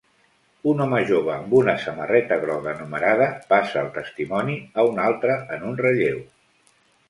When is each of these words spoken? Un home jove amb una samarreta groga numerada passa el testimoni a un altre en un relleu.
Un 0.69 0.79
home 0.85 1.01
jove 1.09 1.29
amb 1.33 1.53
una 1.59 1.75
samarreta 1.83 2.39
groga 2.47 2.75
numerada 2.81 3.29
passa 3.53 3.79
el 3.85 3.93
testimoni 4.01 4.59
a 4.85 4.89
un 4.93 5.07
altre 5.07 5.41
en 5.59 5.71
un 5.75 5.81
relleu. 5.87 6.23